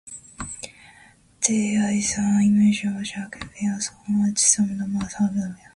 There 1.47 1.91
is 1.91 2.15
an 2.17 2.41
image 2.43 2.83
of 2.85 2.93
chauri 3.09 3.29
(whisk) 3.37 3.53
bearers 3.53 3.91
on 4.09 4.29
each 4.31 4.39
side 4.39 4.71
of 4.71 4.87
Mahavira. 4.93 5.57